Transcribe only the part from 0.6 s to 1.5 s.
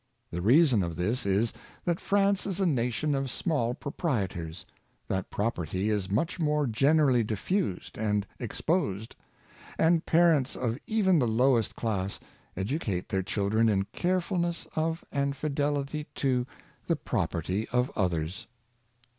of this